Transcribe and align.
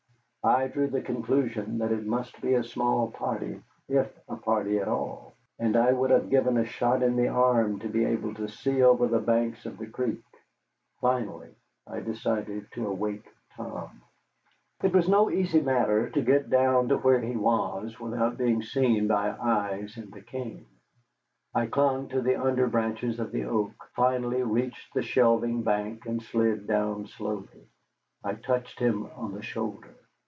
I 0.43 0.65
drew 0.69 0.87
the 0.87 1.01
conclusion 1.03 1.77
that 1.77 1.91
it 1.91 2.03
must 2.03 2.41
be 2.41 2.55
a 2.55 2.63
small 2.63 3.11
party 3.11 3.61
if 3.87 4.11
a 4.27 4.35
party 4.37 4.79
at 4.79 4.87
all. 4.87 5.35
And 5.59 5.75
I 5.77 5.93
would 5.93 6.09
have 6.09 6.31
given 6.31 6.57
a 6.57 6.65
shot 6.65 7.03
in 7.03 7.15
the 7.15 7.27
arm 7.27 7.77
to 7.77 7.87
be 7.87 8.05
able 8.05 8.33
to 8.33 8.47
see 8.49 8.81
over 8.81 9.07
the 9.07 9.19
banks 9.19 9.67
of 9.67 9.77
the 9.77 9.85
creek. 9.85 10.19
Finally 10.99 11.53
I 11.85 11.99
decided 11.99 12.71
to 12.71 12.87
awake 12.87 13.31
Tom. 13.51 14.01
It 14.81 14.93
was 14.95 15.07
no 15.07 15.29
easy 15.29 15.61
matter 15.61 16.09
to 16.09 16.21
get 16.23 16.49
down 16.49 16.87
to 16.87 16.97
where 16.97 17.21
he 17.21 17.35
was 17.35 17.99
without 17.99 18.39
being 18.39 18.63
seen 18.63 19.07
by 19.07 19.29
eyes 19.39 19.95
in 19.95 20.09
the 20.09 20.21
cane. 20.21 20.65
I 21.53 21.67
clung 21.67 22.07
to 22.09 22.19
the 22.23 22.37
under 22.43 22.65
branches 22.65 23.19
of 23.19 23.31
the 23.31 23.43
oak, 23.45 23.91
finally 23.95 24.41
reached 24.41 24.91
the 24.95 25.03
shelving 25.03 25.61
bank, 25.61 26.07
and 26.07 26.19
slid 26.19 26.65
down 26.65 27.05
slowly. 27.05 27.67
I 28.23 28.33
touched 28.33 28.79
him 28.79 29.05
on 29.15 29.33
the 29.33 29.43
shoulder. 29.43 29.89